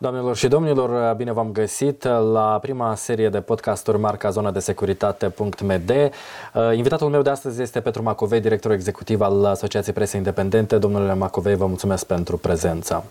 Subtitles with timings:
[0.00, 5.92] Doamnelor și domnilor, bine v-am găsit la prima serie de podcasturi marca zona de securitate.md.
[6.74, 10.78] Invitatul meu de astăzi este Petru Macovei, director executiv al Asociației Presei Independente.
[10.78, 13.04] Domnule Macovei, vă mulțumesc pentru prezența.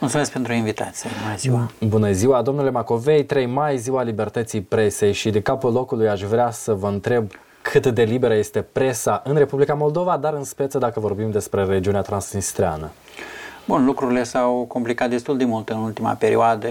[0.00, 1.10] Mulțumesc pentru invitație.
[1.22, 1.70] Bună ziua!
[1.88, 2.42] Bună ziua!
[2.42, 6.86] Domnule Macovei, 3 mai, ziua libertății presei și de capul locului aș vrea să vă
[6.86, 7.30] întreb
[7.62, 12.00] cât de liberă este presa în Republica Moldova, dar în speță dacă vorbim despre regiunea
[12.00, 12.90] transnistreană.
[13.64, 16.68] Bun, lucrurile s-au complicat destul de mult în ultima perioadă,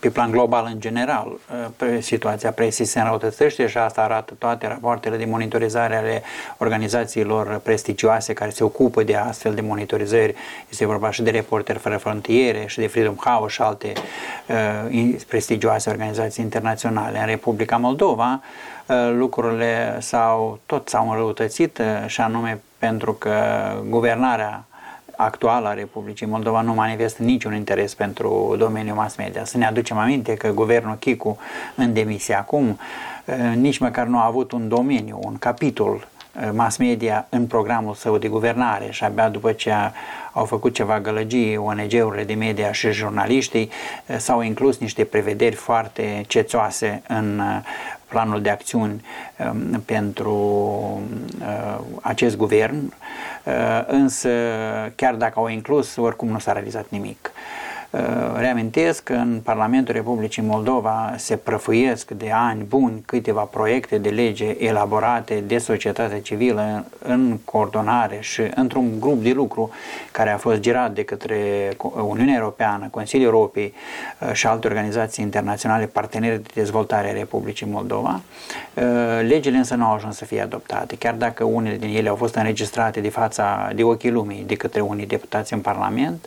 [0.00, 1.38] pe plan global în general.
[2.00, 6.22] Situația presii se înrăutățește și asta arată toate rapoartele de monitorizare ale
[6.58, 10.34] organizațiilor prestigioase care se ocupă de astfel de monitorizări.
[10.70, 13.92] Este vorba și de Reporteri Fără Frontiere și de Freedom House și alte
[14.90, 17.18] uh, prestigioase organizații internaționale.
[17.18, 18.42] În Republica Moldova
[18.86, 23.32] uh, lucrurile s-au, tot s-au înrăutățit uh, și anume pentru că
[23.88, 24.64] guvernarea
[25.16, 29.44] actuală a Republicii Moldova nu manifestă niciun interes pentru domeniul mass media.
[29.44, 31.38] Să ne aducem aminte că guvernul Chicu
[31.74, 32.78] în demisie acum
[33.24, 36.08] eh, nici măcar nu a avut un domeniu, un capitol
[36.40, 39.92] eh, mass media în programul său de guvernare și abia după ce a,
[40.32, 43.70] au făcut ceva gălăgii ONG-urile de media și jurnaliștii
[44.06, 47.42] eh, s-au inclus niște prevederi foarte cețoase în
[48.14, 49.04] planul de acțiuni
[49.84, 50.36] pentru
[52.02, 52.92] acest guvern
[53.44, 54.28] Uh, însă
[54.94, 57.32] chiar dacă au inclus, oricum nu s-a realizat nimic.
[57.94, 58.00] Uh,
[58.38, 64.56] reamintesc că în Parlamentul Republicii Moldova se prăfuiesc de ani buni câteva proiecte de lege
[64.58, 69.70] elaborate de societatea civilă în coordonare și într-un grup de lucru
[70.12, 71.36] care a fost girat de către
[72.06, 73.74] Uniunea Europeană, Consiliul Europei
[74.20, 78.20] uh, și alte organizații internaționale parteneri de dezvoltare a Republicii Moldova.
[78.74, 78.82] Uh,
[79.26, 82.34] legile însă nu au ajuns să fie adoptate, chiar dacă unele din ele au fost
[82.34, 86.26] înregistrate de fața de ochii lumii de către unii deputați în Parlament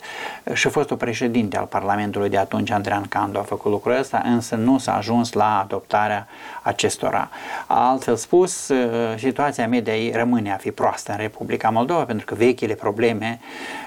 [0.53, 4.21] și a fost o președinte al Parlamentului de atunci, Andrean Candu, a făcut lucrul ăsta,
[4.25, 6.27] însă nu s-a ajuns la adoptarea
[6.61, 7.29] acestora.
[7.67, 12.73] Altfel spus, uh, situația media rămâne a fi proastă în Republica Moldova, pentru că vechile
[12.73, 13.47] probleme, uh,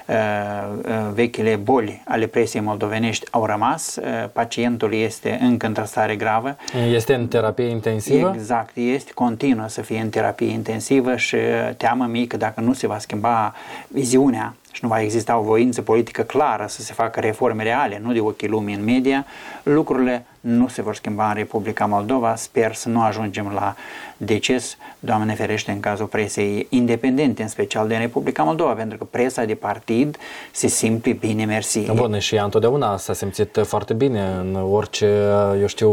[1.13, 3.99] vechile boli ale presiei moldovenești au rămas,
[4.33, 6.55] pacientul este încă într-o stare gravă.
[6.91, 8.31] Este în terapie intensivă?
[8.35, 11.37] Exact, este, continuă să fie în terapie intensivă și
[11.77, 13.53] teamă mică dacă nu se va schimba
[13.87, 18.13] viziunea și nu va exista o voință politică clară să se facă reforme reale, nu
[18.13, 19.25] de ochii lumii în media,
[19.63, 22.35] lucrurile nu se vor schimba în Republica Moldova.
[22.35, 23.75] Sper să nu ajungem la
[24.17, 29.43] deces, Doamne ferește, în cazul presei independente, în special din Republica Moldova, pentru că presa
[29.43, 30.17] de partid
[30.51, 31.91] se simte bine mersi.
[31.93, 35.05] Bun, și ea întotdeauna s-a simțit foarte bine în orice,
[35.59, 35.89] eu știu,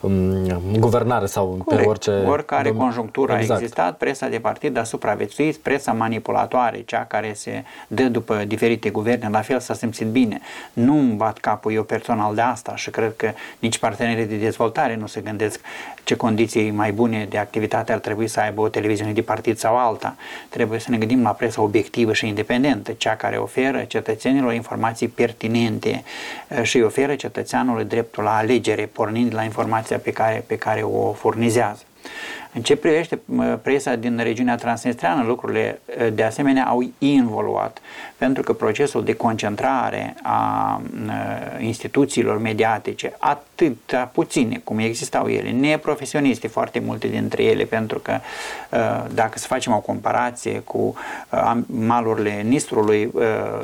[0.00, 1.82] um, guvernare sau Corect.
[1.82, 2.10] pe orice...
[2.26, 3.50] Oricare dom- conjunctură exact.
[3.50, 8.90] a existat, presa de partid a supraviețuit, presa manipulatoare, cea care se dă după diferite
[8.90, 10.40] guverne, la fel s-a simțit bine.
[10.72, 14.36] Nu îmi bat capul eu personal de asta și cred că nici nici partenerii de
[14.36, 15.60] dezvoltare nu se gândesc
[16.04, 19.76] ce condiții mai bune de activitate ar trebui să aibă o televiziune de partid sau
[19.76, 20.16] alta.
[20.48, 26.02] Trebuie să ne gândim la presa obiectivă și independentă, cea care oferă cetățenilor informații pertinente
[26.48, 31.12] eh, și oferă cetățeanului dreptul la alegere, pornind la informația pe care, pe care o
[31.12, 31.82] furnizează.
[32.52, 33.20] În ce privește
[33.62, 35.80] presa din regiunea transnistreană, lucrurile
[36.12, 37.78] de asemenea au involuat,
[38.18, 40.80] pentru că procesul de concentrare a
[41.60, 48.18] instituțiilor mediatice, atât puține cum existau ele, neprofesioniste foarte multe dintre ele, pentru că
[49.14, 50.94] dacă să facem o comparație cu
[51.66, 53.10] malurile Nistrului,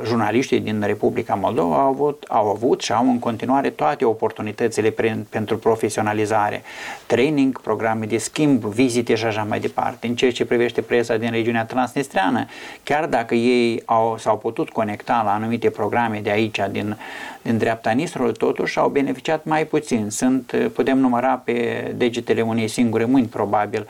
[0.05, 4.95] jurnaliștii din Republica Moldova au avut, au avut și au în continuare toate oportunitățile
[5.29, 6.63] pentru profesionalizare,
[7.07, 10.07] training, programe de schimb, vizite și așa mai departe.
[10.07, 12.47] În ceea ce privește presa din regiunea transnistreană,
[12.83, 16.97] chiar dacă ei au, s-au putut conecta la anumite programe de aici, din,
[17.43, 20.11] din dreapta Nistrului, totuși au beneficiat mai puțin.
[20.11, 21.55] Sunt, putem număra pe
[21.97, 23.87] degetele unei singure mâini, probabil,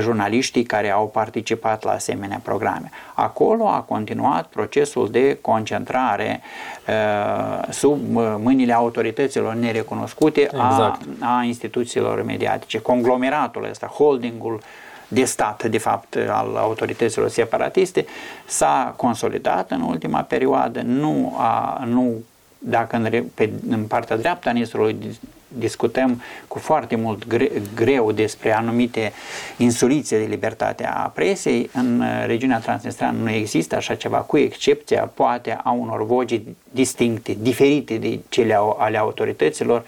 [0.00, 2.90] jurnaliștii care au participat la asemenea programe.
[3.14, 6.40] Acolo a continuat procesul de concentrare
[6.88, 7.98] uh, sub
[8.42, 11.00] mâinile autorităților nerecunoscute exact.
[11.20, 12.78] a, a instituțiilor mediatice.
[12.78, 14.60] Conglomeratul ăsta, holdingul
[15.08, 18.06] de stat, de fapt, al autorităților separatiste,
[18.46, 22.14] s-a consolidat în ultima perioadă, nu, a, nu
[22.58, 25.18] dacă în, pe, în partea dreaptă a Nistrului
[25.58, 29.12] discutăm cu foarte mult gre- greu despre anumite
[29.56, 35.58] insurițe de libertate a presei, în regiunea Transnistreană nu există așa ceva, cu excepția, poate,
[35.64, 39.84] a unor voci distincte, diferite de cele ale autorităților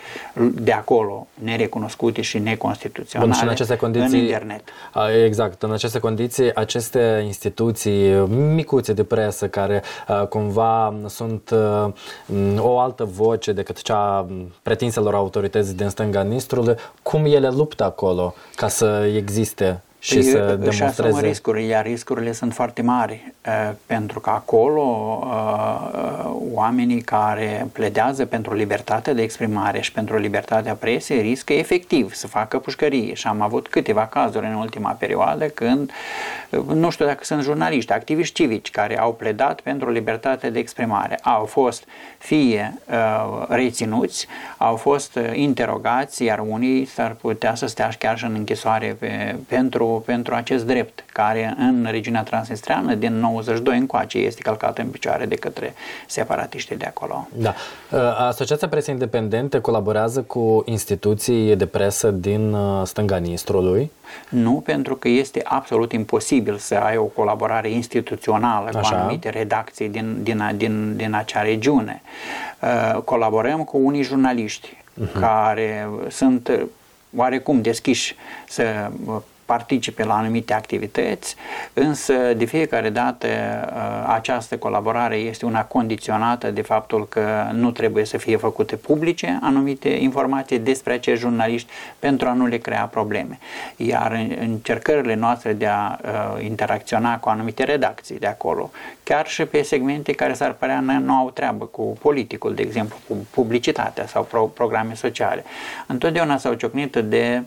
[0.53, 4.62] de acolo, nerecunoscute și neconstituționale, Bun, și în, aceste condiții, în internet.
[5.25, 8.11] Exact, în aceste condiții, aceste instituții
[8.55, 9.82] micuțe de presă care
[10.29, 11.55] cumva sunt
[12.59, 14.26] o altă voce decât cea
[14.62, 20.56] pretinselor autorități din stânga Nistrului, cum ele luptă acolo ca să existe și păi, să
[20.61, 21.19] demonstreze.
[21.19, 28.27] Și riscuri, iar riscurile sunt foarte mari, uh, pentru că acolo uh, oamenii care pledează
[28.27, 33.41] pentru libertatea de exprimare și pentru libertatea presiei riscă efectiv să facă pușcărie și am
[33.41, 35.91] avut câteva cazuri în ultima perioadă când,
[36.51, 41.19] uh, nu știu dacă sunt jurnaliști, activiști civici care au pledat pentru libertatea de exprimare,
[41.23, 41.85] au fost
[42.19, 42.79] fie
[43.49, 49.37] reținuți, au fost interogați, iar unii s-ar putea să stea chiar și în închisoare pe,
[49.49, 55.26] pentru pentru, acest drept, care în regiunea transnistreană din 92 încoace este calcat în picioare
[55.26, 55.75] de către
[56.06, 57.29] separatiștii de acolo.
[57.32, 57.55] Da.
[57.93, 63.90] Uh, Asociația Presei Independente colaborează cu instituții de presă din uh, stânga Nistrului?
[64.29, 68.81] Nu, pentru că este absolut imposibil să ai o colaborare instituțională Așa.
[68.81, 72.02] cu anumite redacții din, din, din, din acea regiune.
[72.62, 75.20] Uh, colaborăm cu unii jurnaliști uh-huh.
[75.20, 76.69] care sunt
[77.17, 78.17] oarecum deschiși
[78.49, 78.91] să
[79.49, 81.37] participe la anumite activități,
[81.73, 88.05] însă de fiecare dată uh, această colaborare este una condiționată de faptul că nu trebuie
[88.05, 93.39] să fie făcute publice anumite informații despre acești jurnaliști pentru a nu le crea probleme.
[93.77, 98.71] Iar încercările noastre de a uh, interacționa cu anumite redacții de acolo,
[99.08, 103.26] chiar și pe segmente care s-ar părea nu au treabă cu politicul, de exemplu, cu
[103.31, 105.44] publicitatea sau pro- programe sociale,
[105.87, 107.43] întotdeauna s-au ciocnit de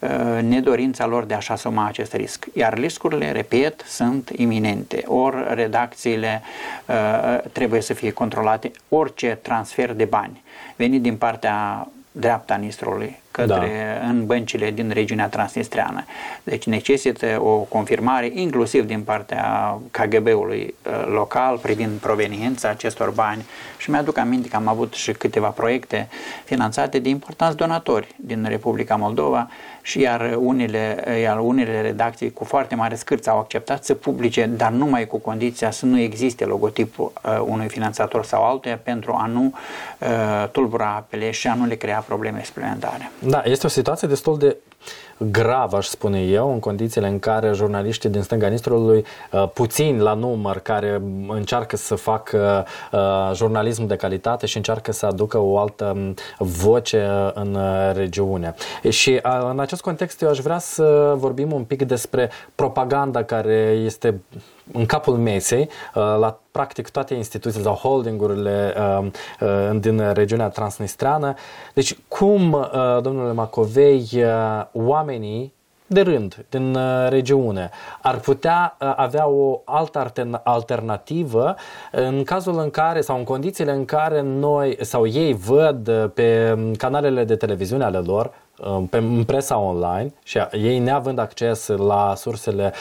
[0.00, 2.46] uh, nedorința lor de a-și asuma acest risc.
[2.52, 5.02] Iar riscurile, repet, sunt iminente.
[5.06, 6.42] Ori redacțiile
[6.86, 10.42] uh, trebuie să fie controlate, orice transfer de bani
[10.76, 14.08] venit din partea dreapta Nistrului către da.
[14.08, 16.04] în băncile din regiunea transnistreană.
[16.42, 23.44] Deci necesită o confirmare inclusiv din partea KGB-ului uh, local privind proveniența acestor bani
[23.78, 26.08] și mi-aduc aminte că am avut și câteva proiecte
[26.44, 29.48] finanțate de importanți donatori din Republica Moldova
[29.86, 34.70] și iar unele, iar unele redacții cu foarte mare scârță au acceptat să publice, dar
[34.70, 39.52] numai cu condiția să nu existe logotipul uh, unui finanțator sau altuia pentru a nu
[39.98, 43.10] uh, tulbura apele și a nu le crea probleme suplimentare.
[43.28, 44.56] Da, este o situație destul de
[45.18, 50.14] grav, aș spune eu, în condițiile în care jurnaliștii din stânga Nistrului, uh, puțini la
[50.14, 55.92] număr, care încearcă să facă uh, jurnalism de calitate și încearcă să aducă o altă
[55.94, 57.58] um, voce în
[57.92, 58.54] regiune.
[58.88, 63.80] Și uh, în acest context eu aș vrea să vorbim un pic despre propaganda care
[63.84, 64.20] este
[64.72, 68.74] în capul mesei la practic toate instituțiile sau holdingurile
[69.78, 71.34] din regiunea transnistreană.
[71.74, 72.68] Deci cum,
[73.02, 74.24] domnule Macovei,
[74.72, 75.54] oamenii
[75.86, 77.70] de rând din uh, regiune
[78.02, 80.10] ar putea uh, avea o altă
[80.44, 81.54] alternativă
[81.92, 86.58] în cazul în care sau în condițiile în care noi sau ei văd uh, pe
[86.76, 88.32] canalele de televiziune ale lor
[88.90, 92.72] pe presa online și ei neavând acces la sursele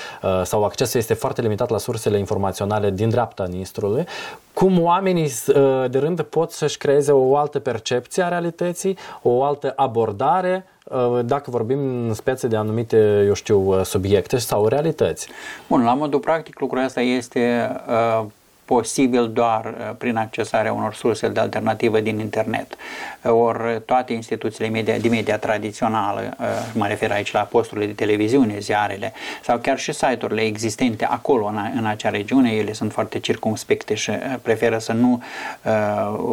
[0.44, 4.06] sau accesul este foarte limitat la sursele informaționale din dreapta Nistrului,
[4.54, 5.32] cum oamenii
[5.90, 11.50] de rând pot să-și creeze o altă percepție a realității, o altă abordare Uh, dacă
[11.50, 15.28] vorbim în spețe de anumite, eu știu, uh, subiecte sau realități.
[15.68, 18.26] Bun, la modul practic lucrul ăsta este uh,
[18.66, 22.76] posibil doar uh, prin accesarea unor surse de alternativă din internet.
[23.22, 27.92] Uh, ori toate instituțiile media, de media tradițională, uh, mă refer aici la posturile de
[27.94, 33.20] televiziune, ziarele, sau chiar și site-urile existente acolo în, în acea regiune, ele sunt foarte
[33.20, 35.24] circumspecte și preferă să nu
[35.64, 35.72] uh,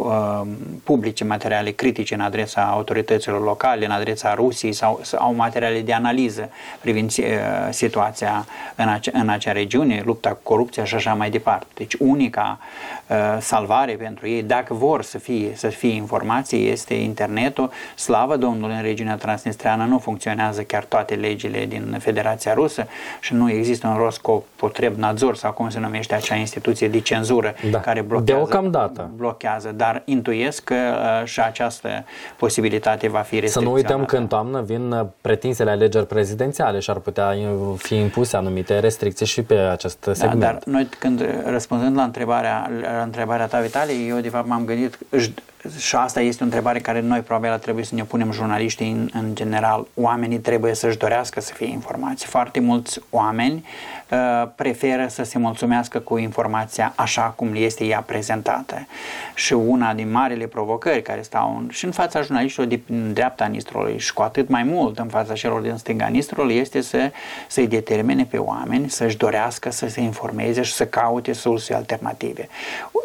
[0.03, 0.41] uh,
[0.83, 5.93] publice materiale critice în adresa autorităților locale, în adresa Rusiei sau, sau au materiale de
[5.93, 6.49] analiză
[6.81, 7.25] privind uh,
[7.69, 11.65] situația în acea, în acea regiune, lupta cu corupția și așa mai departe.
[11.73, 12.59] Deci unii unica
[13.07, 17.71] uh, salvare pentru ei, dacă vor să fie, să fie informații, este internetul.
[17.95, 22.87] Slavă Domnului, în regiunea transnistreană nu funcționează chiar toate legile din Federația Rusă
[23.19, 27.79] și nu există un Roscopotreb Nadzor sau cum se numește acea instituție de cenzură da.
[27.79, 29.09] care blochează, Deocamdată.
[29.15, 32.05] blochează, dar intuiesc că uh, și această
[32.37, 36.89] posibilitate va fi Să nu uităm că în toamnă vin uh, pretinsele alegeri prezidențiale și
[36.89, 37.35] ar putea
[37.77, 40.39] fi impuse anumite restricții și pe acest segment.
[40.39, 44.65] Da, dar noi când răspunzând la întrebarea, la întrebarea ta, Vitalie, eu de fapt m-am
[44.65, 45.33] gândit, își,
[45.77, 49.35] și asta este o întrebare care noi probabil trebuie să ne punem jurnaliștii în, în
[49.35, 49.87] general.
[49.93, 52.25] Oamenii trebuie să-și dorească să fie informați.
[52.25, 53.65] Foarte mulți oameni
[54.11, 58.87] uh, preferă să se mulțumească cu informația așa cum este ea prezentată.
[59.35, 63.99] Și una din marile provocări care stau în, și în fața jurnaliștilor din dreapta Nistrului
[63.99, 67.11] și cu atât mai mult în fața celor din stânga Nistrului este să,
[67.47, 72.47] să-i determine pe oameni să-și dorească să se informeze și să caute surse alternative.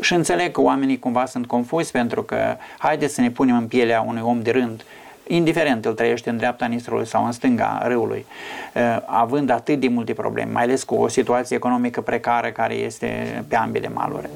[0.01, 2.48] Și înțeleg că oamenii cumva sunt confuzi pentru că
[2.79, 4.85] haideți să ne punem în pielea unui om de rând
[5.29, 8.27] indiferent îl trăiește în dreapta Nistrului sau în stânga râului,
[8.75, 13.45] uh, având atât de multe probleme, mai ales cu o situație economică precară care este
[13.49, 14.29] pe ambele maluri.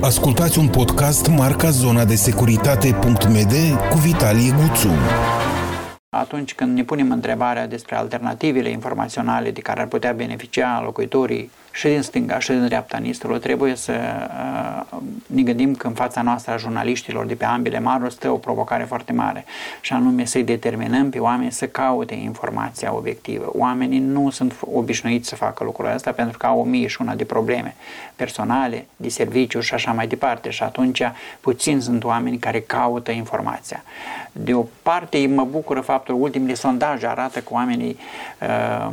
[0.00, 3.52] Ascultați un podcast marca Zona de Securitate.md
[3.90, 4.90] cu Vitalie Guțu.
[6.08, 11.88] Atunci când ne punem întrebarea despre alternativele informaționale de care ar putea beneficia locuitorii și
[11.88, 13.92] din stânga și din dreapta Nistrului, trebuie să
[14.92, 18.36] uh, ne gândim că în fața noastră a jurnaliștilor de pe ambele maruri stă o
[18.36, 19.44] provocare foarte mare
[19.80, 23.50] și anume să-i determinăm pe oameni să caute informația obiectivă.
[23.54, 27.14] Oamenii nu sunt obișnuiți să facă lucrul ăsta pentru că au o mie și una
[27.14, 27.74] de probleme
[28.16, 31.02] personale, de serviciu și așa mai departe și atunci
[31.40, 33.82] puțin sunt oameni care caută informația.
[34.32, 37.98] De o parte mă bucură faptul că ultimele sondaje arată că oamenii
[38.40, 38.92] uh,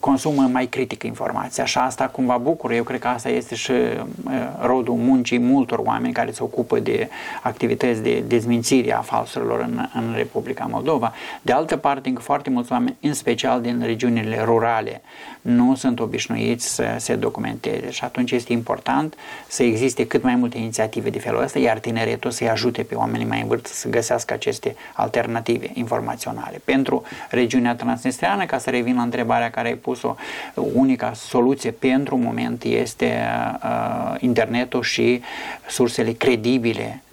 [0.00, 2.74] consumă mai critic informația și asta cumva bucură.
[2.74, 7.08] Eu cred că asta este și uh, rodul muncii multor oameni care se ocupă de
[7.42, 11.12] activități de dezmințire a falsurilor în, în Republica Moldova.
[11.42, 15.02] De altă parte, încă foarte mulți oameni, în special din regiunile rurale,
[15.40, 19.14] nu sunt obișnuiți să se documenteze și atunci este important
[19.46, 23.26] să existe cât mai multe inițiative de felul ăsta, iar tineretul să-i ajute pe oamenii
[23.26, 26.60] mai în vârstă să găsească aceste alternative informaționale.
[26.64, 30.14] Pentru regiunea transnistreană, ca să revin la întrebarea care ai pus-o,
[30.54, 33.26] unica soluție pentru moment este
[33.62, 35.20] uh, internetul și
[35.68, 37.02] sursele credibile.
[37.02, 37.03] Uh,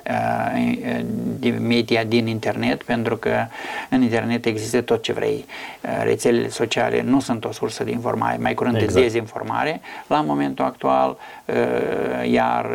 [1.39, 3.45] de media din internet, pentru că
[3.89, 5.45] în internet există tot ce vrei.
[5.81, 8.93] Uh, rețelele sociale nu sunt o sursă de informare, mai curând exact.
[8.93, 12.69] de dezinformare la momentul actual, uh, iar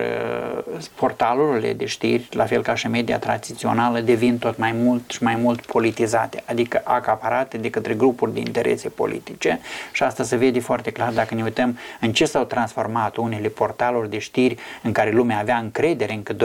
[0.95, 5.37] portalurile de știri, la fel ca și media tradițională, devin tot mai mult și mai
[5.37, 9.61] mult politizate, adică acaparate de către grupuri de interese politice
[9.93, 14.11] și asta se vede foarte clar dacă ne uităm în ce s-au transformat unele portaluri
[14.11, 16.39] de știri în care lumea avea încredere încă 2-3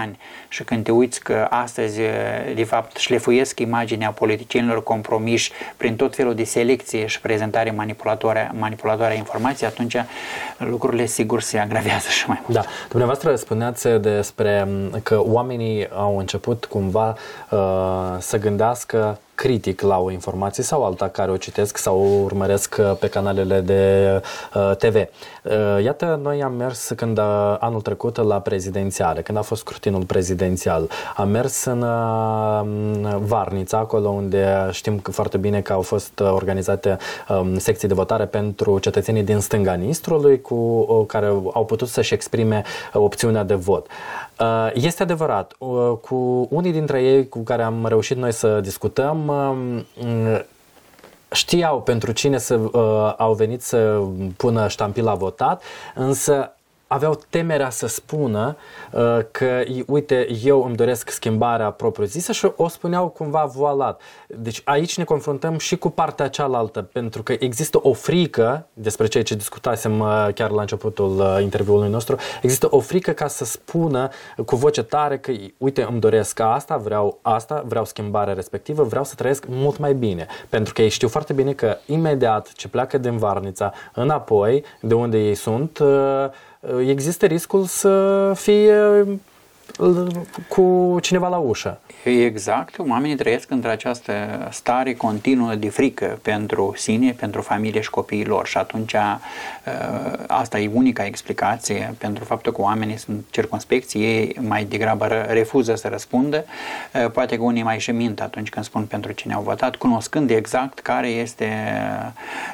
[0.00, 0.18] ani
[0.48, 2.00] și când te uiți că astăzi,
[2.54, 9.12] de fapt, șlefuiesc imaginea politicienilor compromiși prin tot felul de selecție și prezentare manipulatoare, manipulatoare
[9.12, 9.96] a informației, atunci
[10.58, 12.58] lucrurile sigur se agravează și mai mult.
[12.58, 12.64] Da.
[12.88, 14.68] Dumneavoastră spuneați despre
[15.02, 17.16] că oamenii au început cumva
[17.50, 17.58] uh,
[18.18, 22.96] să gândească critic la o informație sau alta care o citesc sau o urmăresc uh,
[23.00, 23.82] pe canalele de
[24.54, 24.94] uh, TV.
[24.94, 27.18] Uh, iată, noi am mers când
[27.58, 30.88] anul trecut la prezidențiale, când a fost scrutinul prezidențial.
[31.16, 31.84] Am mers în
[33.18, 36.96] Varnița, acolo unde știm foarte bine că au fost organizate
[37.28, 42.62] um, secții de votare pentru cetățenii din stânga Nistrului, cu care au putut să-și exprime
[42.92, 43.86] opțiunea de vot.
[44.74, 45.52] Este adevărat,
[46.00, 49.16] cu unii dintre ei cu care am reușit noi să discutăm,
[50.00, 50.44] Mm,
[51.32, 54.00] știau pentru cine să, uh, au venit să
[54.36, 55.62] pună ștampila votat,
[55.94, 56.52] însă
[56.88, 58.56] aveau temerea să spună
[58.92, 64.00] uh, că, uite, eu îmi doresc schimbarea propriu-zisă și o spuneau cumva voalat.
[64.26, 69.22] Deci aici ne confruntăm și cu partea cealaltă, pentru că există o frică, despre ceea
[69.22, 74.08] ce discutasem uh, chiar la începutul uh, interviului nostru, există o frică ca să spună
[74.46, 79.14] cu voce tare că, uite, îmi doresc asta, vreau asta, vreau schimbarea respectivă, vreau să
[79.14, 80.26] trăiesc mult mai bine.
[80.48, 85.18] Pentru că ei știu foarte bine că imediat ce pleacă din Varnița înapoi, de unde
[85.18, 86.26] ei sunt, uh,
[86.86, 89.04] există riscul să fie
[90.48, 91.80] cu cineva la ușă.
[92.04, 94.12] Exact, oamenii trăiesc într-această
[94.50, 99.18] stare continuă de frică pentru sine, pentru familie și copiii lor și atunci uh,
[100.26, 105.88] asta e unica explicație pentru faptul că oamenii sunt circunspecții, ei mai degrabă refuză să
[105.88, 106.44] răspundă,
[106.94, 110.30] uh, poate că unii mai și mint atunci când spun pentru cine au votat, cunoscând
[110.30, 111.48] exact care este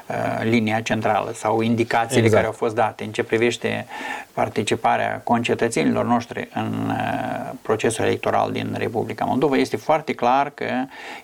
[0.08, 2.34] uh, linia centrală sau indicațiile exact.
[2.34, 3.86] care au fost date în ce privește
[4.34, 6.92] participarea concetățenilor noștri în
[7.62, 10.66] procesul electoral din Republica Moldova, este foarte clar că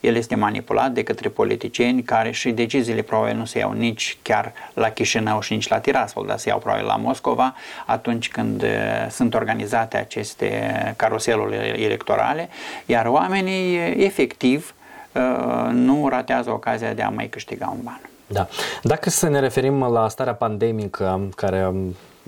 [0.00, 4.52] el este manipulat de către politicieni care și deciziile probabil nu se iau nici chiar
[4.74, 7.54] la Chișinău și nici la Tiraspol, dar se iau probabil la Moscova
[7.86, 8.68] atunci când uh,
[9.10, 12.48] sunt organizate aceste caroseluri electorale,
[12.86, 14.74] iar oamenii uh, efectiv
[15.12, 18.00] uh, nu ratează ocazia de a mai câștiga un ban.
[18.26, 18.48] Da.
[18.82, 21.72] Dacă să ne referim la starea pandemică care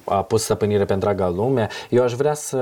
[0.05, 1.69] a pus stăpânire pe întreaga lume.
[1.89, 2.59] Eu aș vrea să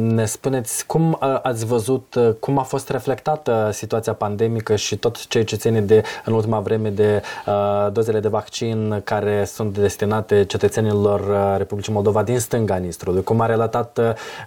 [0.00, 5.56] ne spuneți cum ați văzut, cum a fost reflectată situația pandemică și tot ceea ce
[5.56, 11.92] ține de, în ultima vreme de uh, dozele de vaccin care sunt destinate cetățenilor Republicii
[11.92, 13.22] Moldova din stânga Nistrului.
[13.22, 14.00] Cum a relatat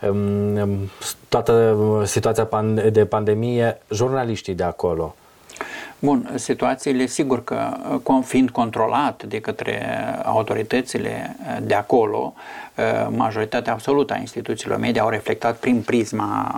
[0.10, 0.90] um,
[1.30, 1.76] toată
[2.06, 2.50] situația
[2.92, 5.16] de pandemie jurnaliștii de acolo?
[6.04, 7.78] Bun, situațiile, sigur că
[8.24, 12.34] fiind controlat de către autoritățile de acolo,
[12.73, 12.73] Uh,
[13.10, 16.56] majoritatea absolută a instituțiilor media au reflectat prin prisma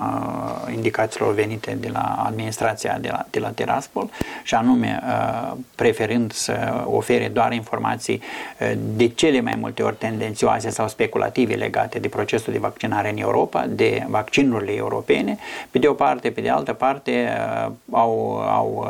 [0.68, 4.10] uh, indicațiilor venite de la administrația de la, de la Tiraspol
[4.44, 8.22] și anume uh, preferând să ofere doar informații
[8.96, 13.66] de cele mai multe ori tendențioase sau speculative legate de procesul de vaccinare în Europa,
[13.70, 15.38] de vaccinurile europene,
[15.72, 17.30] pe de o parte, pe de altă parte
[17.92, 18.88] au, au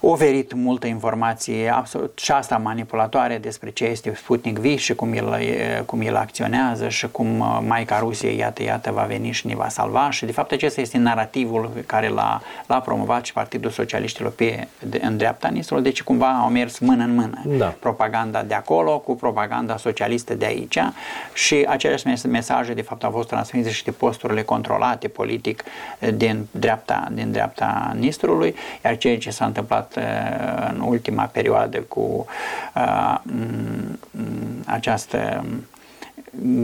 [0.00, 5.36] oferit multă informație absolut și asta manipulatoare despre ce este Sputnik V și cum el,
[5.86, 9.68] cum el acționează și cum uh, Maica Rusiei, iată, iată, va veni și ne va
[9.68, 10.10] salva.
[10.10, 15.00] Și de fapt acesta este narativul care l-a, l-a promovat și Partidul Socialiștilor pe, de,
[15.02, 17.74] în dreapta Nistrului, deci cumva au mers mână în mână da.
[17.78, 20.78] propaganda de acolo cu propaganda socialistă de aici.
[21.32, 25.64] Și aceleași mesaje de fapt au fost transmise și de posturile controlate politic
[26.14, 32.26] din dreapta, din dreapta Nistrului, iar ceea ce s-a întâmplat întâmplat în ultima perioadă cu
[32.74, 33.18] uh,
[34.66, 35.44] această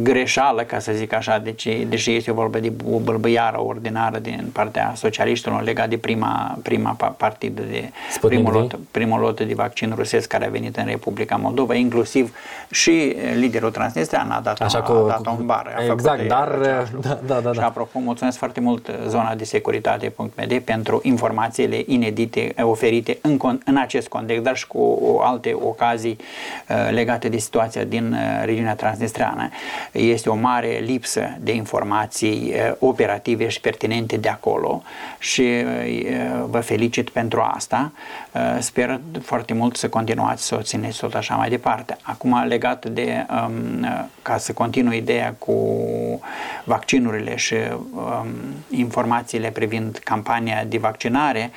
[0.02, 4.93] greșeală, ca să zic așa, deci, deși este vorba de o bălbăiară ordinară din partea
[4.97, 7.90] socialiștilor legat de prima, prima partidă de
[8.21, 12.37] primul lot, primul lot de vaccin rusesc care a venit în Republica Moldova, inclusiv
[12.71, 15.75] și liderul transnistrean a dat, așa cu, a dat un bar.
[15.76, 16.59] A exact, dar...
[17.00, 23.19] Da, da, da, și apropo, mulțumesc foarte mult zona de securitate.md pentru informațiile inedite oferite
[23.21, 26.16] în, în acest context, dar și cu alte ocazii
[26.69, 29.49] uh, legate de situația din uh, regiunea transnistreană
[29.92, 34.83] este o mare lipsă de informații eh, operative și pertinente de acolo
[35.18, 35.66] și eh,
[36.47, 37.92] vă felicit pentru asta.
[38.33, 41.97] Eh, sper foarte mult să continuați să o țineți tot așa mai departe.
[42.02, 43.26] Acum legat de,
[44.23, 45.78] ca să continui ideea cu
[46.64, 47.54] vaccinurile și
[48.71, 51.50] informațiile privind campania de vaccinare,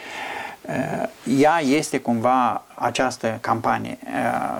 [1.39, 3.97] ea este cumva această campanie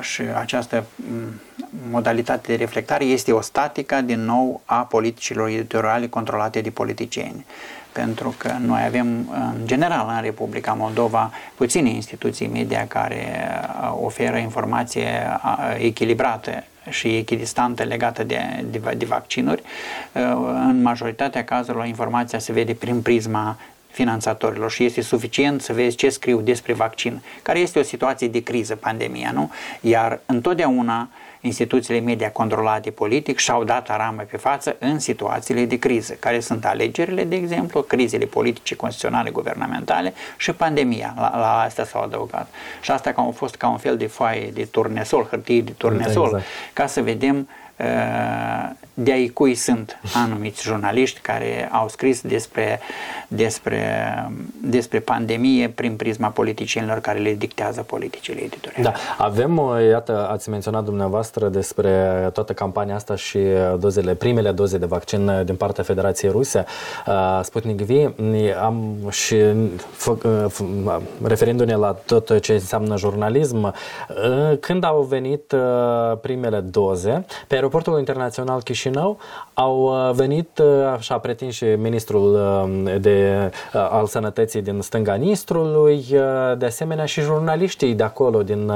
[0.01, 1.41] și această mm,
[1.89, 7.45] modalitate de reflectare este o statică, din nou, a politicilor editoriale controlate de politicieni.
[7.91, 13.49] Pentru că noi avem, în general, în Republica Moldova, puține instituții media care
[14.01, 15.07] oferă informație
[15.77, 19.63] echilibrată și echidistantă legată de, de, de vaccinuri.
[20.67, 23.57] În majoritatea cazurilor, informația se vede prin prisma
[23.91, 28.43] finanțatorilor și este suficient să vezi ce scriu despre vaccin, care este o situație de
[28.43, 29.51] criză, pandemia, nu?
[29.81, 31.09] Iar întotdeauna
[31.47, 36.65] instituțiile media controlate politic și-au dat aramă pe față în situațiile de criză, care sunt
[36.65, 41.13] alegerile, de exemplu, crizele politice, constituționale, guvernamentale și pandemia.
[41.15, 42.47] La, la asta s-au adăugat.
[42.81, 46.25] Și asta ca a fost ca un fel de foaie de turnesol, hârtie de turnesol,
[46.25, 46.45] exact.
[46.73, 47.66] ca să vedem uh,
[48.93, 52.79] de ai cui sunt anumiți jurnaliști care au scris despre,
[53.27, 53.81] despre,
[54.63, 58.83] despre pandemie prin prisma politicienilor care le dictează politicile editoriale.
[58.83, 61.91] Da, avem, iată, ați menționat dumneavoastră despre
[62.33, 63.39] toată campania asta și
[63.79, 66.65] dozele, primele doze de vaccin din partea Federației Ruse,
[67.07, 68.11] uh, Sputnik V,
[68.61, 69.35] am și
[71.23, 77.99] referindu-ne la tot ce înseamnă jurnalism, uh, când au venit uh, primele doze, pe aeroportul
[77.99, 79.17] internațional Chișinău Chișinău,
[79.53, 80.65] au uh, venit, uh,
[80.97, 86.05] așa pretins și ministrul uh, de, al sănătății din stânga Nistrului,
[86.57, 88.71] de asemenea și jurnaliștii de acolo, din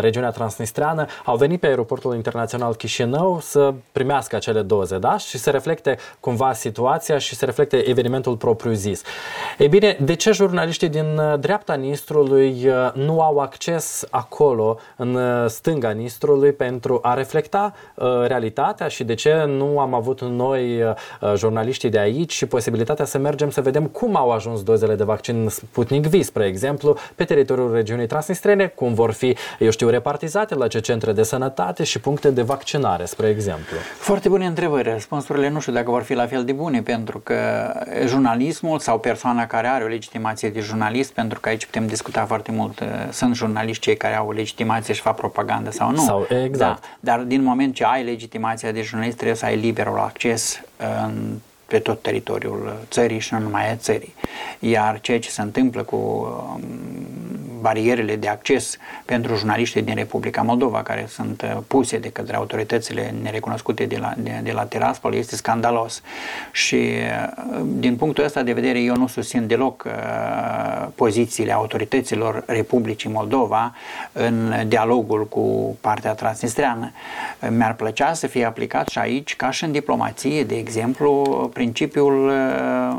[0.00, 5.16] regiunea transnistreană, au venit pe aeroportul internațional Chișinău să primească acele doze, da?
[5.16, 9.02] Și să reflecte cumva situația și să reflecte evenimentul propriu-zis.
[9.58, 16.52] Ei bine, de ce jurnaliștii din dreapta Nistrului nu au acces acolo, în stânga Nistrului,
[16.52, 17.74] pentru a reflecta
[18.26, 20.94] realitatea și de ce nu am avut noi, uh,
[21.36, 25.48] jurnaliștii de aici, și posibilitatea să mergem să vedem cum au ajuns dozele de vaccin
[25.48, 30.68] Sputnik V, spre exemplu, pe teritoriul regiunii Transnistrene, cum vor fi, eu știu, repartizate la
[30.68, 33.76] ce centre de sănătate și puncte de vaccinare, spre exemplu?
[33.98, 34.90] Foarte bune întrebări.
[34.92, 37.34] Răspunsurile nu știu dacă vor fi la fel de bune, pentru că
[38.06, 42.52] jurnalismul sau persoana care are o legitimație de jurnalist, pentru că aici putem discuta foarte
[42.52, 45.96] mult, uh, sunt jurnaliști cei care au o legitimație și fac propagandă sau nu.
[45.96, 46.80] Sau, exact.
[46.80, 51.38] Da, dar din moment ce ai legitimația de jurnalist, trebuie să ai liberul acces în
[51.74, 54.14] pe tot teritoriul țării și nu numai a țării.
[54.58, 56.60] Iar ceea ce se întâmplă cu um,
[57.60, 63.14] barierele de acces pentru jurnaliștii din Republica Moldova, care sunt uh, puse de către autoritățile
[63.22, 66.02] nerecunoscute de la, de, de la Tiraspol, este scandalos.
[66.52, 73.10] Și uh, din punctul ăsta de vedere, eu nu susțin deloc uh, pozițiile autorităților Republicii
[73.10, 73.74] Moldova
[74.12, 76.92] în dialogul cu partea transnistreană.
[77.48, 82.34] Mi-ar plăcea să fie aplicat și aici, ca și în diplomație, de exemplu, principiul uh,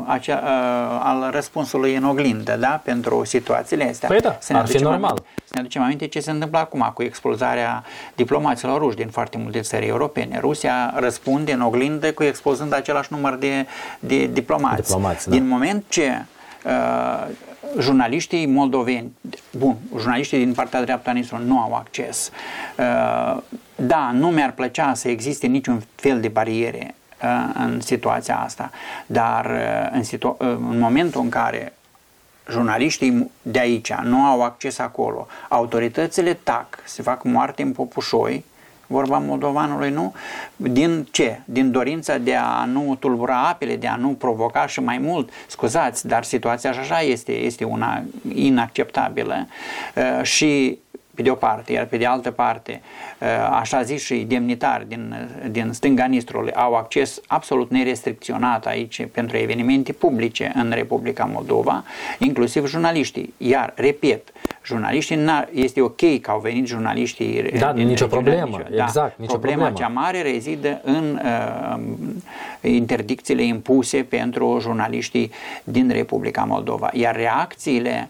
[0.06, 2.80] acea, uh, al răspunsului în oglindă, da?
[2.84, 4.08] pentru situațiile astea.
[4.08, 5.10] Păi da, să ne ar fi normal.
[5.10, 9.38] Aminte, să ne aducem aminte ce se întâmplă acum cu expulzarea diplomaților ruși din foarte
[9.38, 10.38] multe țări europene.
[10.40, 13.66] Rusia răspunde în oglindă cu expulzând același număr de,
[13.98, 14.82] de diplomați.
[14.82, 15.34] diplomați da.
[15.36, 16.24] Din moment ce
[16.64, 17.26] uh,
[17.80, 19.12] jurnaliștii moldoveni,
[19.58, 22.30] bun, jurnaliștii din partea dreaptă a nu au acces.
[22.78, 23.42] Uh,
[23.76, 27.05] da, nu mi-ar plăcea să existe niciun fel de bariere uh,
[27.54, 28.70] în situația asta,
[29.06, 31.72] dar uh, în, situ- în momentul în care
[32.50, 38.44] jurnaliștii de aici nu au acces acolo, autoritățile tac, se fac moarte în popușoi,
[38.86, 40.14] vorba moldovanului, nu?
[40.56, 41.40] Din ce?
[41.44, 45.30] Din dorința de a nu tulbura apele, de a nu provoca și mai mult.
[45.46, 48.02] Scuzați, dar situația așa este, este una
[48.34, 49.46] inacceptabilă
[49.94, 50.78] uh, și
[51.16, 52.80] pe de o parte, iar pe de altă parte,
[53.20, 59.36] uh, așa zis și demnitari din, din stânga Nistrului au acces absolut nerestricționat aici pentru
[59.36, 61.84] evenimente publice în Republica Moldova,
[62.18, 63.34] inclusiv jurnaliștii.
[63.36, 64.32] Iar, repet,
[64.66, 69.64] jurnaliștii, este ok că au venit jurnaliștii Da, din nicio problemă, da, exact, nicio problema
[69.66, 69.78] problemă.
[69.78, 75.30] cea mare rezidă în uh, interdicțiile impuse pentru jurnaliștii
[75.64, 76.90] din Republica Moldova.
[76.92, 78.08] Iar reacțiile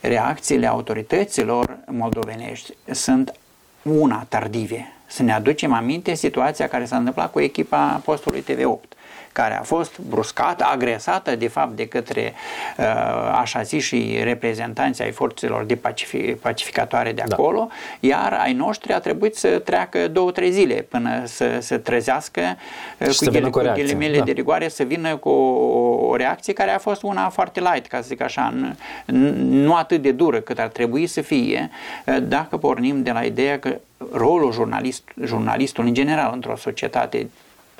[0.00, 3.32] reacțiile autorităților moldovenești sunt
[3.82, 4.92] una tardive.
[5.06, 8.88] Să ne aducem aminte situația care s-a întâmplat cu echipa postului TV8
[9.32, 12.32] care a fost bruscată, agresată de fapt de către
[12.78, 12.84] uh,
[13.40, 17.34] așa zis și reprezentanții ai forțelor de pacific, pacificatoare de da.
[17.34, 18.08] acolo, da.
[18.08, 22.40] iar ai noștri a trebuit să treacă două, trei zile până să se trezească
[22.98, 24.24] uh, cu, ghele, cu ghilimele da.
[24.24, 27.96] de rigoare, să vină cu o, o reacție care a fost una foarte light, ca
[27.96, 28.54] să zic așa,
[29.40, 31.70] nu atât de dură cât ar trebui să fie
[32.06, 33.78] uh, dacă pornim de la ideea că
[34.12, 37.30] rolul jurnalist, jurnalistului în general într-o societate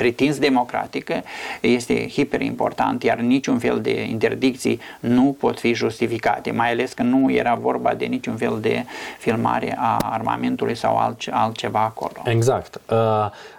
[0.03, 1.23] pretins democratică
[1.61, 7.31] este hiperimportant, iar niciun fel de interdicții nu pot fi justificate, mai ales că nu
[7.33, 8.85] era vorba de niciun fel de
[9.19, 12.13] filmare a armamentului sau alt, altceva acolo.
[12.25, 12.81] Exact.
[12.91, 12.97] Uh,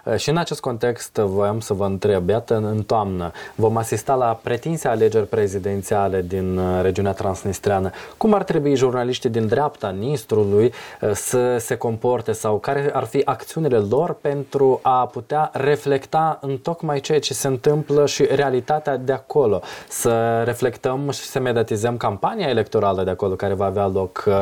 [0.04, 4.40] uh, și în acest context voiam să vă întreb, iată, în toamnă vom asista la
[4.42, 7.90] pretinse alegeri prezidențiale din uh, regiunea transnistreană.
[8.16, 13.22] Cum ar trebui jurnaliștii din dreapta Nistrului uh, să se comporte sau care ar fi
[13.24, 19.12] acțiunile lor pentru a putea reflecta în tocmai ceea ce se întâmplă și realitatea de
[19.12, 19.60] acolo.
[19.88, 24.24] Să reflectăm și să mediatizăm campania electorală de acolo care va avea loc.
[24.26, 24.34] Uh,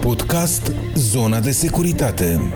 [0.00, 2.52] Podcast Zona de Securitate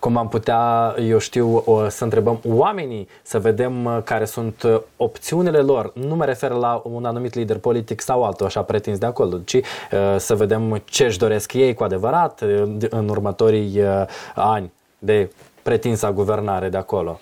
[0.00, 5.58] cum am putea, eu știu, să întrebăm oamenii, să vedem uh, care sunt uh, opțiunile
[5.58, 5.92] lor.
[5.94, 9.60] Nu mă refer la un anumit lider politic sau altul, așa pretins de acolo, ci
[10.16, 12.44] să vedem ce își doresc ei cu adevărat
[12.90, 13.80] în următorii
[14.34, 15.30] ani de
[15.62, 17.20] pretinsa guvernare de acolo.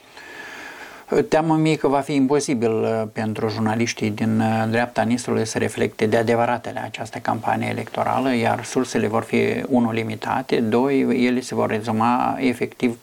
[1.28, 6.06] Teamă mie că va fi imposibil uh, pentru jurnaliștii din uh, dreapta Nistrului să reflecte
[6.06, 11.70] de adevăratele această campanie electorală, iar sursele vor fi, unul, limitate, doi, ele se vor
[11.70, 12.98] rezuma efectiv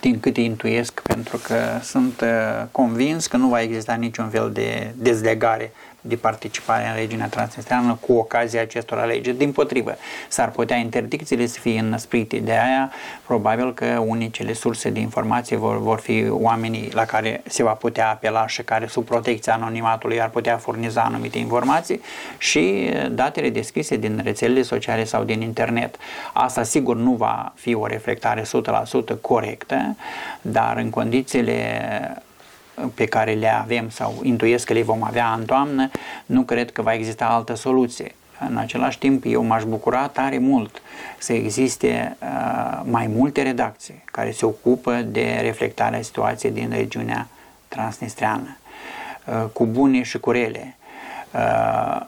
[0.00, 4.92] din câte intuiesc, pentru că sunt uh, convins că nu va exista niciun fel de
[4.96, 5.72] dezlegare
[6.06, 9.36] de participare în regiunea transnistreană cu ocazia acestor alegeri.
[9.36, 9.96] Din potrivă,
[10.28, 12.36] s-ar putea interdicțiile să fie înăsprite.
[12.36, 12.92] De aia,
[13.26, 18.10] probabil că unicele surse de informație vor, vor fi oamenii la care se va putea
[18.10, 22.00] apela și care, sub protecția anonimatului, ar putea furniza anumite informații
[22.38, 25.96] și datele deschise din rețelele sociale sau din internet.
[26.32, 28.44] Asta, sigur, nu va fi o reflectare 100%
[29.20, 29.96] corectă,
[30.40, 31.62] dar în condițiile
[32.94, 35.90] pe care le avem sau intuiesc că le vom avea în toamnă,
[36.26, 38.14] nu cred că va exista altă soluție.
[38.48, 40.82] În același timp, eu m-aș bucura tare mult
[41.18, 47.26] să existe uh, mai multe redacții care se ocupă de reflectarea situației din regiunea
[47.68, 48.56] transnistreană,
[49.26, 50.76] uh, cu bune și cu rele.
[51.30, 52.00] Uh,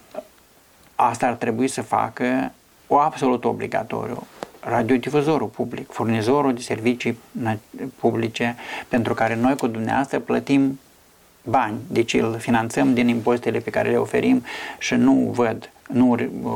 [0.94, 2.52] asta ar trebui să facă
[2.86, 4.26] o absolut obligatoriu
[4.68, 7.18] radiodifuzorul public, furnizorul de servicii
[7.98, 8.56] publice
[8.88, 10.78] pentru care noi cu dumneavoastră plătim
[11.42, 14.44] bani, deci îl finanțăm din impozitele pe care le oferim
[14.78, 16.50] și nu văd nu o,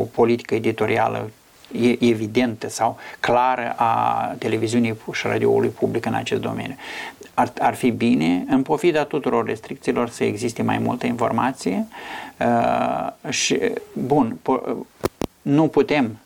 [0.00, 1.30] o politică editorială
[1.98, 6.76] evidentă sau clară a televiziunii și radioului public în acest domeniu.
[7.34, 11.86] Ar, ar fi bine, în pofida tuturor restricțiilor, să existe mai multă informație
[12.38, 13.58] uh, și,
[13.92, 14.74] bun, po-
[15.42, 16.18] nu putem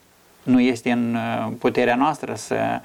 [0.51, 1.19] nu este în
[1.59, 2.81] puterea noastră să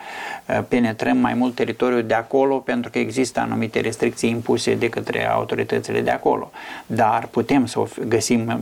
[0.68, 6.02] penetrăm mai mult teritoriul de acolo pentru că există anumite restricții impuse de către autoritățile
[6.02, 6.52] de acolo.
[6.86, 8.60] Dar putem să găsim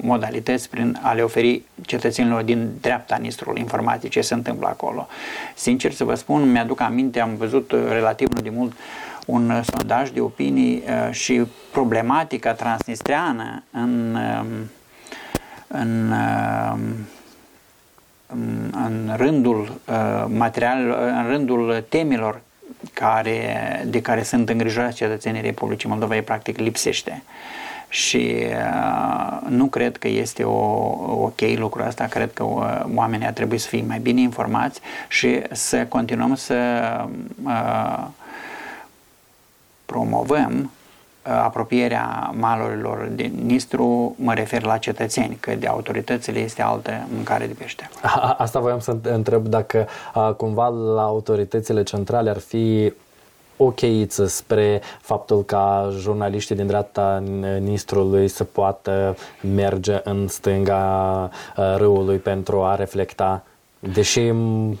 [0.00, 5.08] modalități prin a le oferi cetățenilor din dreapta Nistrului informații ce se întâmplă acolo.
[5.54, 8.72] Sincer să vă spun, mi-aduc aminte, am văzut relativ de mult
[9.26, 14.18] un sondaj de opinii și problematica transnistreană în,
[15.68, 16.12] în
[18.70, 19.80] în rândul
[20.26, 20.78] material,
[21.16, 22.40] în rândul temelor
[22.92, 27.22] care, de care sunt îngrijorați cetățenii Republicii Moldova, practic lipsește.
[27.88, 30.58] Și uh, nu cred că este o,
[31.22, 35.42] ok lucrul ăsta, cred că uh, oamenii ar trebui să fie mai bine informați și
[35.52, 36.54] să continuăm să
[37.44, 38.06] uh,
[39.86, 40.77] promovăm Uh,
[41.28, 47.54] apropierea malurilor din Nistru, mă refer la cetățeni, că de autoritățile este altă mâncare de
[47.58, 47.90] pește.
[48.36, 49.86] Asta voiam să întreb dacă
[50.36, 52.92] cumva la autoritățile centrale ar fi
[53.56, 57.22] o cheiță spre faptul ca jurnaliștii din dreapta
[57.60, 59.16] Nistrului să poată
[59.54, 61.30] merge în stânga
[61.76, 63.42] râului pentru a reflecta
[63.80, 64.20] Deși...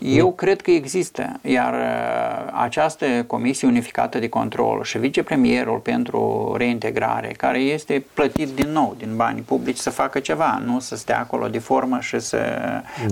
[0.00, 7.28] Eu cred că există, iar uh, această Comisie Unificată de Control și vicepremierul pentru reintegrare,
[7.36, 11.48] care este plătit din nou din banii publici să facă ceva, nu să stea acolo
[11.48, 12.38] de formă și să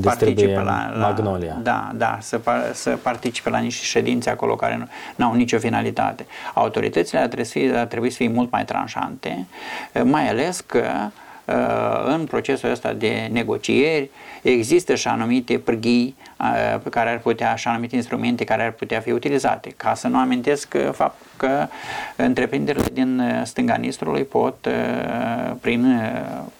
[0.02, 1.58] participe la, la Magnolia.
[1.62, 2.40] Da, da, să,
[2.72, 6.26] să participe la niște ședințe acolo care nu au nicio finalitate.
[6.54, 9.46] Autoritățile ar trebui, să fie, ar trebui să fie mult mai tranșante,
[10.04, 11.24] mai ales că uh,
[12.06, 14.10] în procesul ăsta de negocieri
[14.42, 16.16] există și anumite pârghii
[16.82, 19.74] pe care ar putea, și anumite instrumente care ar putea fi utilizate.
[19.76, 21.66] Ca să nu amintesc fapt că
[22.16, 24.68] întreprinderile din stânga Nistrului pot,
[25.60, 26.00] prin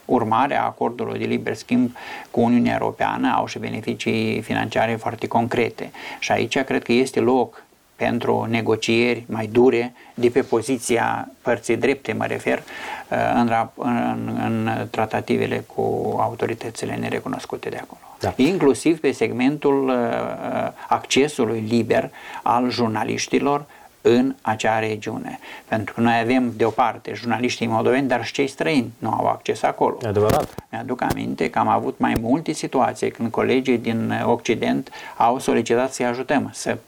[0.04, 1.96] urmarea acordului de liber schimb
[2.30, 5.90] cu Uniunea Europeană, au și beneficii financiare foarte concrete.
[6.18, 7.64] Și aici cred că este loc
[7.96, 14.86] pentru negocieri mai dure de pe poziția părții drepte, mă refer, uh, în, în, în
[14.90, 18.00] tratativele cu autoritățile nerecunoscute de acolo.
[18.20, 18.32] Da.
[18.36, 22.10] Inclusiv pe segmentul uh, uh, accesului liber
[22.42, 23.64] al jurnaliștilor
[24.00, 25.38] în acea regiune.
[25.68, 29.26] Pentru că noi avem, de o parte, jurnaliștii moldoveni, dar și cei străini nu au
[29.26, 29.96] acces acolo.
[30.02, 30.54] E adevărat.
[30.70, 36.06] Mi-aduc aminte că am avut mai multe situații când colegii din Occident au solicitat să-i
[36.06, 36.78] ajutăm să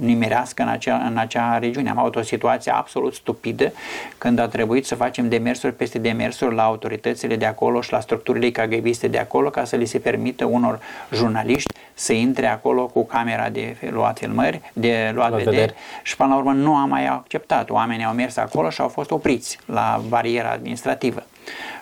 [0.00, 1.90] nimerească în acea, în acea regiune.
[1.90, 3.72] Am avut o situație absolut stupidă
[4.18, 8.50] când a trebuit să facem demersuri peste demersuri la autoritățile de acolo și la structurile
[8.50, 10.80] KGBiste de acolo ca să li se permită unor
[11.12, 15.74] jurnaliști să intre acolo cu camera de luat filmări, de luat la vederi vedere.
[16.02, 17.70] și până la urmă nu am mai acceptat.
[17.70, 21.22] Oamenii au mers acolo și au fost opriți la bariera administrativă.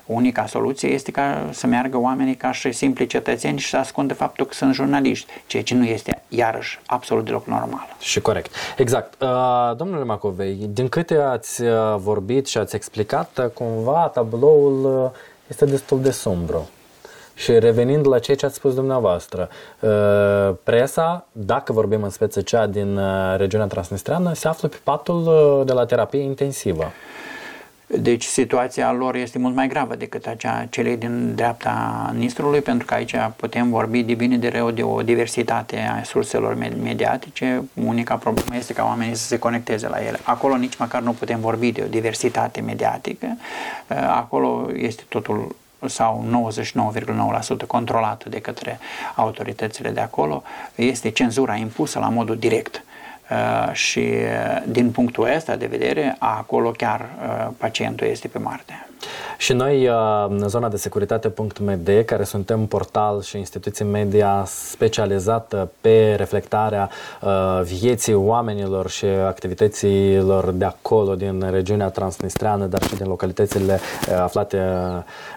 [0.06, 4.46] Unica soluție este ca să meargă oamenii ca și simpli cetățeni și să ascundă faptul
[4.46, 7.96] că sunt jurnaliști, ceea ce nu este iarăși absolut deloc normal.
[7.98, 8.54] Și corect.
[8.76, 9.22] Exact.
[9.22, 15.12] Uh, domnule Macovei, din câte ați uh, vorbit și ați explicat, uh, cumva tabloul
[15.46, 16.68] este destul de sombru.
[17.34, 19.48] Și revenind la ceea ce ați spus dumneavoastră,
[20.62, 23.00] presa, dacă vorbim în speță cea din
[23.36, 26.84] regiunea transnistreană, se află pe patul de la terapie intensivă.
[27.98, 32.94] Deci situația lor este mult mai gravă decât acea celei din dreapta Nistrului, pentru că
[32.94, 37.62] aici putem vorbi de bine de rău de o diversitate a surselor mediatice.
[37.74, 40.18] Unica problemă este ca oamenii să se conecteze la ele.
[40.22, 43.26] Acolo nici măcar nu putem vorbi de o diversitate mediatică.
[44.08, 46.50] Acolo este totul sau
[47.62, 48.78] 99,9% controlată de către
[49.14, 50.42] autoritățile de acolo,
[50.74, 52.91] este cenzura impusă la modul direct Uh,
[53.72, 58.86] și uh, din punctul ăsta de vedere, acolo chiar uh, pacientul este pe Marte.
[59.38, 59.88] Și noi,
[60.28, 66.90] în zona de securitate.md, care suntem portal și instituție media specializată pe reflectarea
[67.62, 73.80] vieții oamenilor și activităților de acolo, din regiunea transnistreană, dar și din localitățile
[74.22, 74.58] aflate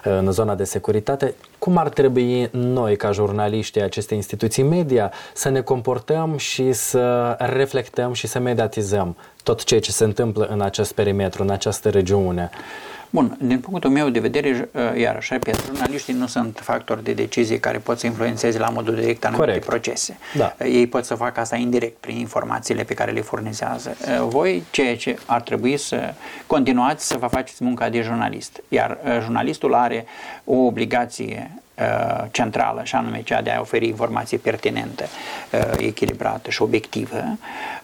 [0.02, 5.60] în zona de securitate, cum ar trebui noi, ca jurnaliști acestei instituții media, să ne
[5.60, 11.42] comportăm și să reflectăm și să mediatizăm tot ceea ce se întâmplă în acest perimetru,
[11.42, 12.50] în această regiune?
[13.10, 17.60] Bun, din punctul meu de vedere, uh, iarăși, repet, jurnaliștii nu sunt factori de decizie
[17.60, 19.66] care pot să influențeze la modul direct anumite Corect.
[19.66, 20.18] procese.
[20.34, 20.56] Da.
[20.60, 23.96] Uh, ei pot să facă asta indirect, prin informațiile pe care le furnizează.
[24.00, 26.14] Uh, voi, ceea ce ar trebui să
[26.46, 28.62] continuați să vă faceți munca de jurnalist.
[28.68, 30.06] Iar jurnalistul are
[30.44, 31.64] o obligație uh,
[32.30, 35.08] centrală, și anume cea de a oferi informații pertinente,
[35.52, 37.16] uh, echilibrată și obiectivă.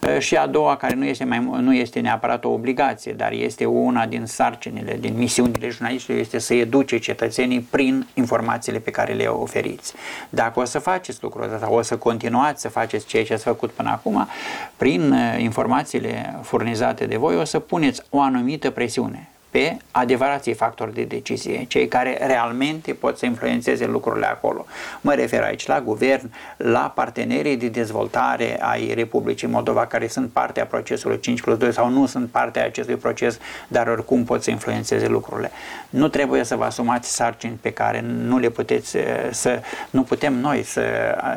[0.00, 3.64] Uh, și a doua, care nu este, mai, nu este neapărat o obligație, dar este
[3.64, 9.26] una din sarcinile, din misiunile jurnalistului, este să educe cetățenii prin informațiile pe care le
[9.26, 9.94] oferiți.
[10.28, 13.70] Dacă o să faceți lucrul ăsta, o să continuați să faceți ceea ce ați făcut
[13.70, 14.28] până acum,
[14.76, 21.02] prin informațiile furnizate de voi, o să puneți o anumită presiune pe adevărații factori de
[21.02, 24.66] decizie, cei care realmente pot să influențeze lucrurile acolo.
[25.00, 30.60] Mă refer aici la guvern, la partenerii de dezvoltare ai Republicii Moldova, care sunt parte
[30.60, 33.38] a procesului 5 plus 2 sau nu sunt parte a acestui proces,
[33.68, 35.50] dar oricum pot să influențeze lucrurile.
[35.90, 39.60] Nu trebuie să vă asumați sarcini pe care nu le puteți eh, să,
[39.90, 40.82] nu putem noi, să,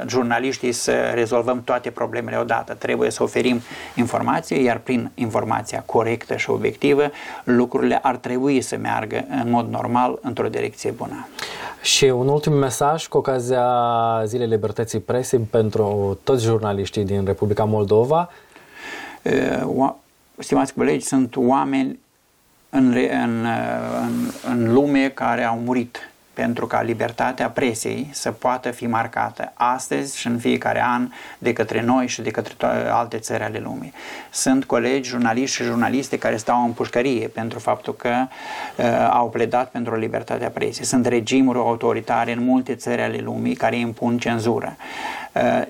[0.07, 2.73] jurnaliștii, să rezolvăm toate problemele odată.
[2.73, 3.61] Trebuie să oferim
[3.95, 7.11] informație, iar prin informația corectă și obiectivă,
[7.43, 11.27] lucrurile ar trebui să meargă în mod normal într-o direcție bună.
[11.81, 13.65] Și un ultim mesaj cu ocazia
[14.25, 18.29] Zilei Libertății Presei pentru toți jurnaliștii din Republica Moldova.
[20.37, 21.99] Stimați colegi, sunt oameni
[22.69, 23.45] în, în,
[24.01, 30.17] în, în lume care au murit pentru ca libertatea presei să poată fi marcată astăzi
[30.17, 32.55] și în fiecare an de către noi și de către
[32.89, 33.93] alte țări ale lumii.
[34.31, 38.27] Sunt colegi, jurnaliști și jurnaliste care stau în pușcărie pentru faptul că
[38.77, 40.85] uh, au pledat pentru libertatea presei.
[40.85, 44.75] Sunt regimuri autoritare în multe țări ale lumii care impun cenzură.
[44.77, 45.24] Uh,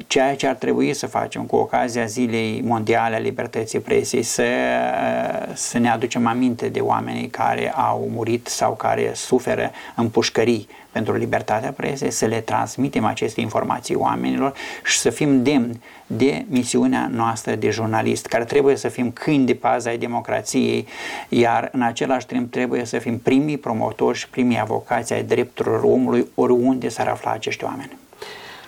[0.08, 5.52] ceea ce ar trebui să facem cu ocazia Zilei Mondiale a Libertății Presei, să, uh,
[5.54, 11.16] să ne aducem aminte de oamenii care au murit sau care suferă în pușcării pentru
[11.16, 17.56] libertatea presei, să le transmitem aceste informații oamenilor și să fim demni de misiunea noastră
[17.56, 20.88] de jurnalist, care trebuie să fim câini de pază ai democrației,
[21.30, 26.28] iar în același timp trebuie să fim primii promotori și primii avocați ai drepturilor omului
[26.36, 28.05] oriunde s-ar afla acești oameni.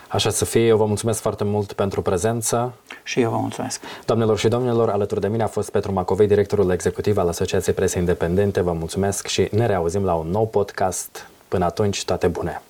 [0.08, 2.74] Așa să fie, eu vă mulțumesc foarte mult pentru prezență.
[3.04, 3.82] Și eu vă mulțumesc.
[4.06, 8.02] Doamnelor și domnilor, alături de mine a fost Petru Macovei, directorul executiv al Asociației Presei
[8.02, 8.62] Independente.
[8.62, 11.28] Vă mulțumesc și ne reauzim la un nou podcast.
[11.48, 12.62] Până atunci, toate bune!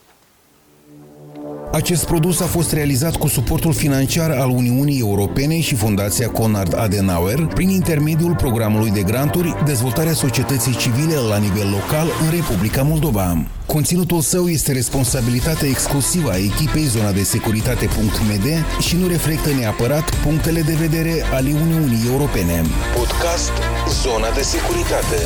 [1.72, 7.46] Acest produs a fost realizat cu suportul financiar al Uniunii Europene și Fundația Konrad Adenauer
[7.46, 13.46] prin intermediul programului de granturi Dezvoltarea societății civile la nivel local în Republica Moldova.
[13.66, 18.46] Conținutul său este responsabilitatea exclusivă a echipei zona de securitate.md
[18.80, 22.62] și nu reflectă neapărat punctele de vedere ale Uniunii Europene.
[22.96, 23.52] Podcast
[24.04, 25.18] Zona de Securitate